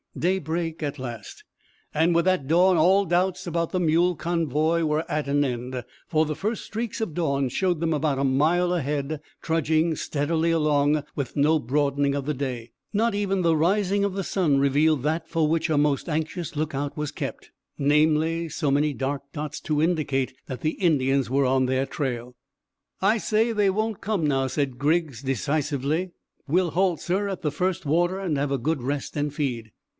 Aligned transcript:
Daybreak 0.17 0.83
at 0.83 0.99
last, 0.99 1.45
and 1.93 2.13
with 2.13 2.25
that 2.25 2.45
dawn 2.45 2.75
all 2.75 3.05
doubts 3.05 3.47
about 3.47 3.69
the 3.71 3.79
mule 3.79 4.15
convoy 4.15 4.83
were 4.83 5.09
at 5.09 5.27
an 5.29 5.45
end, 5.45 5.85
for 6.07 6.25
the 6.25 6.35
first 6.35 6.65
streaks 6.65 6.99
of 6.99 7.13
dawn 7.13 7.47
showed 7.47 7.79
them 7.79 7.93
about 7.93 8.17
a 8.19 8.23
mile 8.25 8.73
ahead, 8.73 9.21
trudging 9.41 9.95
steadily 9.95 10.51
along, 10.51 11.03
while 11.13 11.27
no 11.35 11.59
broadening 11.59 12.13
of 12.15 12.25
the 12.25 12.33
day, 12.33 12.71
not 12.91 13.15
even 13.15 13.41
the 13.41 13.55
rising 13.55 14.03
of 14.03 14.13
the 14.13 14.23
sun, 14.23 14.57
revealed 14.59 15.03
that 15.03 15.29
for 15.29 15.47
which 15.47 15.69
a 15.69 15.77
most 15.77 16.09
anxious 16.09 16.55
lookout 16.57 16.97
was 16.97 17.11
kept, 17.11 17.51
namely, 17.77 18.49
so 18.49 18.69
many 18.69 18.93
dark 18.93 19.21
dots 19.31 19.61
to 19.61 19.81
indicate 19.81 20.33
that 20.47 20.59
the 20.61 20.71
Indians 20.71 21.29
were 21.29 21.45
on 21.45 21.67
their 21.67 21.85
trail. 21.85 22.35
"I 23.01 23.17
say 23.17 23.51
they 23.53 23.69
won't 23.69 24.01
come 24.01 24.25
now," 24.25 24.47
said 24.47 24.79
Griggs 24.79 25.21
decisively. 25.21 26.09
"We'll 26.47 26.71
halt, 26.71 26.99
sir, 26.99 27.29
at 27.29 27.43
the 27.43 27.51
first 27.51 27.85
water, 27.85 28.19
and 28.19 28.37
have 28.37 28.51
a 28.51 28.57
good 28.57 28.81
rest 28.81 29.15
and 29.15 29.33
feed." 29.33 29.71